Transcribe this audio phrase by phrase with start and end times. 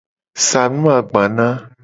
[0.47, 1.47] Sa nu agbana.